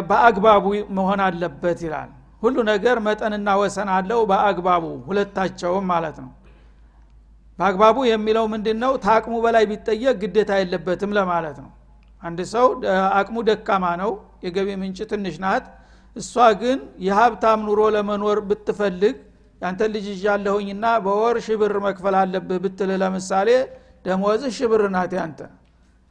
በአግባቡ 0.09 0.65
መሆን 0.97 1.21
አለበት 1.25 1.79
ይላል። 1.85 2.09
ሁሉ 2.43 2.57
ነገር 2.71 2.97
መጠንና 3.05 3.49
ወሰን 3.62 3.89
አለው 3.95 4.19
በአግባቡ 4.29 4.83
ሁለታቸውም 5.07 5.85
ማለት 5.91 6.17
ነው 6.23 6.29
በአግባቡ 7.59 7.97
የሚለው 8.09 8.45
ምንድን 8.53 8.77
ነው 8.83 8.91
ታቅሙ 9.05 9.35
በላይ 9.45 9.63
ቢጠየቅ 9.71 10.15
ግዴታ 10.21 10.51
የለበትም 10.59 11.11
ለማለት 11.17 11.57
ነው። 11.63 11.71
አንድ 12.21 12.39
ሰው 12.53 12.65
አቅሙ 13.17 13.37
ደካማ 13.49 13.85
ነው 14.01 14.11
የገቢ 14.45 14.69
ምንጭ 14.81 14.99
ትንሽ 15.11 15.35
ናት 15.43 15.65
እሷ 16.15 16.33
ግን 16.61 16.77
የሀብታም 17.05 17.59
ኑሮ 17.67 17.81
ለመኖር 17.95 18.39
ብትፈልግ 18.49 19.15
ያንተ 19.61 19.81
ልጅ 19.93 20.05
ይዣለሁኝና 20.13 20.85
በወር 21.05 21.37
ሽብር 21.45 21.73
መክፈል 21.85 22.15
አለብህ 22.19 22.59
ብትል 22.63 22.91
ለምሳሌ 23.01 23.49
ደሞዝህ 24.05 24.51
ሽብር 24.57 24.83
ናት 24.95 25.13
ያንተ። 25.19 25.39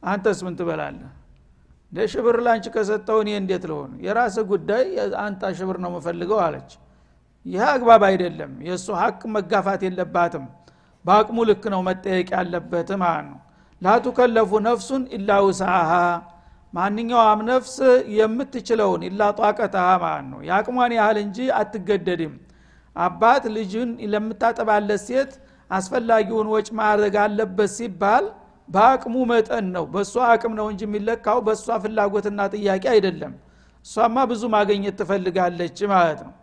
አንተስ 0.03 0.39
ምን 0.45 0.53
ትበላለህ? 0.59 1.09
እንደ 1.91 1.99
ሽብር 2.11 2.35
ላንቺ 2.45 2.65
ከሰጠው 2.75 3.17
እኔ 3.23 3.29
እንዴት 3.39 3.63
ልሆን? 3.69 3.91
የራስ 4.05 4.35
ጉዳይ 4.51 4.85
አንተ 5.23 5.41
ሽብር 5.57 5.77
ነው 5.83 5.89
የምፈልገው 5.91 6.39
አለች። 6.45 6.71
ይህ 7.45 7.63
አግባብ 7.73 8.01
አይደለም። 8.09 8.51
የእሱ 8.67 8.87
ሀቅ 9.01 9.19
መጋፋት 9.35 9.81
የለባትም 9.87 10.45
በአቅሙ 11.09 11.37
ልክ 11.49 11.63
ነው 11.73 11.81
መጠየቅ 11.87 12.27
ያለበት 12.35 12.89
ማለት 13.01 13.25
ነው። 13.29 13.39
ላቱከለፉ 13.81 14.51
ነፍሱን 14.65 15.03
ኢላ 15.17 15.29
ውስአሃ 15.45 15.91
ማንኛውም 16.73 17.39
ነፍስ 17.47 17.75
የምትችለውን 18.17 19.01
ኢላ 19.07 19.21
ጧቀተሃ 19.39 19.87
ማለት 20.03 20.27
ነው። 20.31 20.39
የአቅሟን 20.47 20.91
ያህል 20.97 21.17
እንጂ 21.23 21.37
አትገደድም። 21.59 22.33
አባት 22.95 23.43
ልጅን 23.55 23.89
ለምታጠባለት 24.13 25.01
ሴት 25.07 25.31
አስፈላጊውን 25.69 26.47
ወጭ 26.53 26.67
ማድረግ 26.79 27.15
አለበት 27.23 27.71
ሲባል 27.75 28.25
በአቅሙ 28.69 29.15
መጠን 29.31 29.65
ነው። 29.75 29.85
በእሷ 29.93 30.15
አቅም 30.31 30.53
ነው 30.59 30.67
እንጂ 30.71 30.81
የሚለካው 30.87 31.39
በእሷ 31.47 31.77
ፍላጎትና 31.83 32.39
ጥያቄ 32.55 32.83
አይደለም። 32.93 33.33
እሷማ 33.85 34.17
ብዙ 34.31 34.43
ማገኘት 34.55 34.95
ትፈልጋለች 35.01 35.77
ማለት 35.93 36.19
ነው 36.25 36.33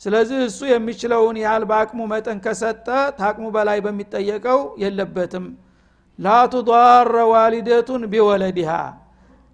ስለዚህ 0.00 0.38
እሱ 0.46 0.60
የሚችለውን 0.70 1.36
ያህል 1.42 1.62
በአቅሙ 1.70 2.00
መጠን 2.10 2.38
ከሰጠ 2.44 2.86
ታቅሙ 3.18 3.46
በላይ 3.54 3.78
በሚጠየቀው 3.84 4.60
የለበትም። 4.82 5.46
ላቱዳረ 6.18 7.14
ዋሊደቱን 7.32 8.02
ቢወለዲሃ 8.12 8.70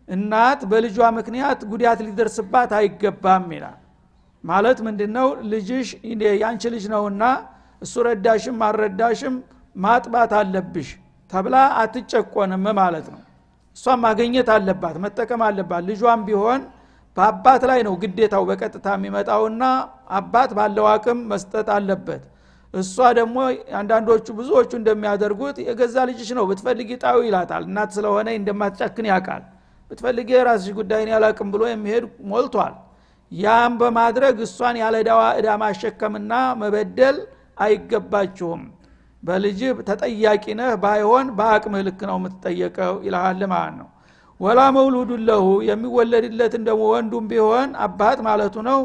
እናት 0.09 0.61
በልጇ 0.71 0.99
ምክንያት 1.19 1.61
ጉዳት 1.73 2.01
ሊደርስባት 2.07 2.71
አይገባም 2.79 3.47
ይላል። 3.57 3.79
ማለት 4.45 4.79
ምንድነው? 4.87 5.29
ልጅሽ 5.51 5.89
ያንቺ 6.43 6.63
ልጅ 6.75 6.85
ነውና 6.95 7.23
እሱ 7.83 7.95
ረዳሽም 8.07 8.59
አልረዳሽም 8.67 9.35
ማጥባት 9.77 10.33
አለብሽ 10.41 10.89
ተብላ 11.31 11.57
አትጨቆንም 11.81 12.65
ማለት 12.81 13.07
ነው። 13.15 13.21
እሷም 13.77 14.01
ማገኘት 14.05 14.49
አለባት 14.55 14.97
መጠቀም 15.05 15.43
አለባት። 15.47 15.83
ልጇም 15.89 16.23
ቢሆን 16.29 16.61
በአባት 17.17 17.63
ላይ 17.71 17.81
ነው 17.87 17.95
ግዴታው 18.03 18.45
በቀጥታ 18.49 18.87
የሚመጣውና 18.97 19.65
አባት 20.19 20.51
ባለው 20.59 20.87
አቅም 20.93 21.19
መስጠት 21.33 21.69
አለበት። 21.75 22.23
እሷ 22.75 22.97
ደግሞ 23.19 23.39
አንዳንዶቹ 23.81 24.27
ብዙዎቹ 24.39 24.71
እንደሚያደርጉት 24.79 25.57
የገዛ 25.65 25.97
ልጅሽ 26.11 26.31
ነው 26.39 26.45
ብትፈልጊ 26.51 26.91
ጣዊ 27.03 27.19
ይላታል። 27.29 27.65
እናት 27.69 27.91
ስለሆነ 27.97 28.29
እንደማትጨክን 28.39 29.09
ያውቃል። 29.11 29.43
ብትፈልጊ 29.91 30.29
የራስሽ 30.37 30.73
ጉዳይን 30.79 31.11
ያላቅም 31.15 31.49
ብሎ 31.55 31.63
የሚሄድ 31.71 32.05
ሞልቷል። 32.31 32.75
ያም 33.33 33.73
በማድረግ 33.81 34.37
እሷን 34.47 34.77
ያለ 34.81 34.97
ዳዋ 35.09 35.23
እዳ 35.39 35.49
ማሸከምና 35.63 36.33
መበደል 36.61 37.19
አይገባችሁም። 37.65 38.63
በልጅ 39.23 39.61
ተጠያቂ 39.89 40.45
ነህ 40.61 40.71
ባይሆን 40.83 41.27
በአቅምህ 41.39 41.83
ልክ 41.89 42.01
ነው 42.11 42.17
የምትጠየቀው 42.21 42.95
ይልሃል 43.07 43.43
ማለት 43.53 43.75
ነው 43.81 43.89
ወላ 44.43 44.61
መውሉዱ 44.77 45.11
ለሁ 45.27 45.47
የሚወለድለትን 45.69 46.63
ደግሞ 46.69 46.83
ወንዱም 46.93 47.25
ቢሆን 47.33 47.69
አባት 47.85 48.19
ማለቱ 48.27 48.55
ነው። 48.69 48.81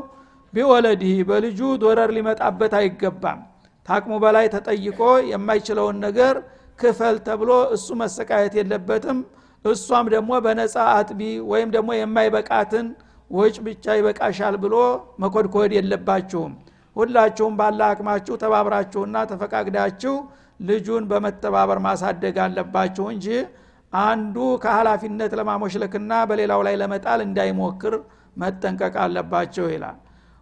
ቢወለድህ 0.53 1.17
በልጁ 1.29 1.59
ዶረር 1.81 2.09
ሊመጣበት 2.17 2.73
አይገባም። 2.79 3.39
ታቅሙ 3.87 4.13
በላይ 4.23 4.45
ተጠይቆ 4.53 4.99
የማይችለውን 5.31 5.97
ነገር 6.05 6.35
ክፈል 6.79 7.15
ተብሎ 7.27 7.51
እሱ 7.75 7.87
መሰቃየት 8.01 8.53
የለበትም። 8.59 9.19
እሷም 9.65 10.05
ደግሞ 10.13 10.31
በነፃ 10.45 10.75
አጥቢ 10.95 11.21
ወይም 11.51 11.69
ደግሞ 11.75 11.89
የማይበቃትን 11.97 12.87
ወጭ 13.31 13.55
ብቻ 13.65 13.95
ይበቃሻል 13.97 14.55
ብሎ 14.63 14.75
መኮድኮድ 15.23 15.71
የለባችሁም። 15.77 16.51
ሁላችሁም 16.95 17.53
ባለ 17.59 17.79
አቅማችሁ 17.89 18.35
ተባብራችሁና 18.43 19.17
ተፈቃግዳችሁ 19.31 20.13
ልጁን 20.61 21.03
በመተባበር 21.09 21.79
ማሳደግ 21.85 22.37
አለባችሁ 22.45 23.05
እንጂ 23.13 23.27
አንዱ 24.03 24.35
ከኃላፊነት 24.63 25.31
ለማሞሽለክና 25.39 26.11
በሌላው 26.29 26.61
ላይ 26.67 26.75
ለመጣል 26.81 27.19
እንዳይሞክር 27.27 27.93
መጠንቀቅ 28.37 28.95
አለባቸው 29.03 29.65
ይላል። 29.73 29.97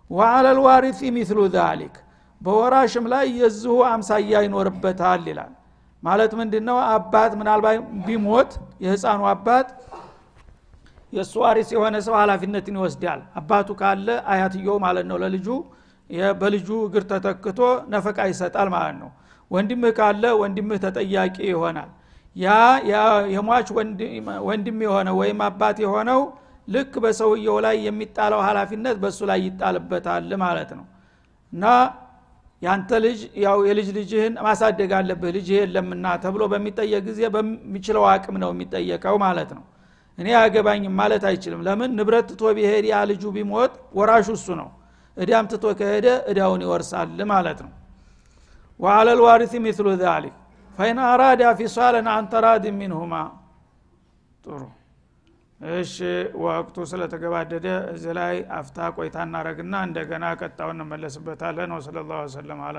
ወአለል 0.09 0.59
ዋሪሲ 0.65 0.99
ሚስሉ 1.15 1.39
ዛሊክ 1.55 1.95
በወራሽም 2.41 3.05
ላይ 3.13 3.25
የዚሁ 3.39 3.75
አምሳያ 3.89 4.41
ይኖርበታል 4.45 5.23
ይላል። 5.29 5.53
ማለት 6.03 6.31
ምንድነው? 6.39 6.77
አባት 6.95 7.31
ምናልባት 7.39 7.77
ቢሞት 8.07 8.51
የህፃኑ 8.83 9.21
አባት 9.31 9.67
የእሱ 11.13 11.33
ዋሪስ 11.43 11.69
የሆነ 11.75 11.95
ሰው 12.05 12.15
ኃላፊነትን 12.21 12.75
ይወስዳል። 12.79 13.21
አባቱ 13.39 13.69
ካለ 13.81 14.07
አያትየው 14.31 14.77
ማለት 14.85 15.05
ነው። 15.09 15.17
ለልጁ 15.23 15.47
በልጁ 16.41 16.69
እግር 16.87 17.03
ተተክቶ 17.11 17.59
ነፈቃ 17.93 18.17
ይሰጣል 18.31 18.67
ማለት 18.75 18.97
ነው። 19.01 19.09
ወንድምህ 19.51 19.91
ካለ 19.97 20.23
ወንድምህ 20.41 20.77
ተጠያቂ 20.85 21.37
ይሆናል 21.51 21.89
ያ 22.35 22.47
የሟች 23.33 23.67
ወንድም 24.47 24.79
የሆነ 24.85 25.09
ወይም 25.19 25.39
አባት 25.47 25.77
የሆነው 25.83 26.21
ልክ 26.67 26.93
በሰውየው 27.03 27.57
ላይ 27.65 27.75
የሚጣለው 27.87 28.39
ኃላፊነት 28.47 28.97
በእሱ 29.01 29.19
ላይ 29.29 29.39
ይጣልበታል 29.45 30.31
ማለት 30.43 30.71
ነው። 30.79 30.85
እና 31.53 31.65
ያንተ 32.61 32.99
ልጅ 33.03 33.19
ያው 33.43 33.57
የልጅ 33.67 33.87
ልጅህን 33.97 34.33
ማሳደግ 34.45 34.91
አለብህ 34.99 35.31
ልጅ 35.37 35.47
የለምና 35.55 36.05
ተብሎ 36.23 36.43
በሚጠየቅ 36.51 37.01
ጊዜ 37.07 37.21
በሚችለው 37.35 38.03
አቅም 38.11 38.35
ነው 38.43 38.51
የሚጠየቀው 38.53 39.15
ማለት 39.25 39.49
ነው። 39.57 39.63
እኔ 40.17 40.27
አገባኝም 40.41 40.93
ማለት 40.99 41.23
አይችልም። 41.29 41.61
ለምን? 41.67 41.89
ንብረት 41.97 42.25
ትቶ 42.29 42.43
ቢሄድ 42.57 42.85
ያ 42.91 42.97
ልጁ 43.09 43.23
ቢሞት 43.35 43.73
ወራሹ 43.97 44.27
እሱ 44.37 44.47
ነው። 44.61 44.69
እዳም 45.17 45.45
ትቶ 45.51 45.65
ከሄደ 45.79 46.07
እዳውን 46.31 46.61
ይወርሳል 46.65 47.19
ማለት 47.31 47.59
ነው። 47.65 47.71
ወአለ 48.79 49.07
ልዋሪሲ 49.19 49.53
ሚስሉ 49.65 49.87
ዛሊክ 50.01 50.35
ፈይን 50.77 50.99
አራዳ 51.05 51.43
ፊሷለን 51.59 52.07
አንተራድ 52.13 52.65
ሚንሁማ። 52.77 53.13
ጥሩ። 54.43 54.61
እሺ 55.61 55.95
ወቅቱ 56.43 56.77
ስለተገባደደ 56.91 57.67
እዚ 57.93 58.05
ላይ 58.17 58.35
አፍታ 58.57 58.87
ቆይታ 58.97 59.17
እናረግና 59.27 59.75
እንደገና 59.87 60.25
ቀጣውን 60.41 60.75
እንመለስበታለን። 60.77 61.73
ወሰለ 61.77 61.97
ላሁ 62.09 62.19
ወሰለም 62.25 62.61
አለ 62.67 62.75